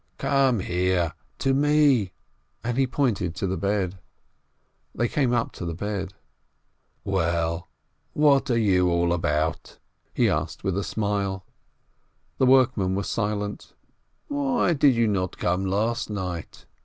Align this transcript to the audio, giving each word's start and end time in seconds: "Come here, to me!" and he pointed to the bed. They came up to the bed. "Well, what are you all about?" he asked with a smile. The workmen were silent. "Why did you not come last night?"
"Come 0.17 0.61
here, 0.61 1.13
to 1.37 1.53
me!" 1.53 2.11
and 2.63 2.75
he 2.75 2.87
pointed 2.87 3.35
to 3.35 3.45
the 3.45 3.55
bed. 3.55 3.99
They 4.95 5.07
came 5.07 5.31
up 5.31 5.51
to 5.51 5.63
the 5.63 5.75
bed. 5.75 6.15
"Well, 7.03 7.69
what 8.13 8.49
are 8.49 8.57
you 8.57 8.89
all 8.89 9.13
about?" 9.13 9.77
he 10.11 10.27
asked 10.27 10.63
with 10.63 10.75
a 10.75 10.83
smile. 10.83 11.45
The 12.39 12.47
workmen 12.47 12.95
were 12.95 13.03
silent. 13.03 13.73
"Why 14.27 14.73
did 14.73 14.95
you 14.95 15.07
not 15.07 15.37
come 15.37 15.67
last 15.67 16.09
night?" 16.09 16.65